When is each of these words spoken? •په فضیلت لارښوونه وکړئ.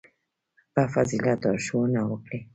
•په 0.73 0.81
فضیلت 0.93 1.39
لارښوونه 1.45 1.99
وکړئ. 2.09 2.39